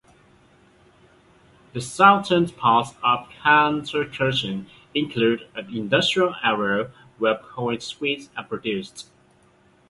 [1.73, 6.89] The southern parts of Kaltenkirchen include an industrial area
[7.19, 9.11] where boiled sweets are produced.